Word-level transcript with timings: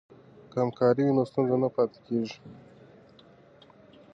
که 0.51 0.57
همکاري 0.63 1.01
وي 1.05 1.13
نو 1.17 1.23
ستونزه 1.29 1.55
نه 1.63 1.69
پاتې 1.75 1.99
کیږي. 2.07 2.37